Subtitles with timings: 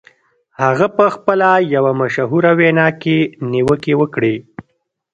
[0.63, 3.17] هغه په خپله یوه مشهوره وینا کې
[3.51, 4.35] نیوکې وکړې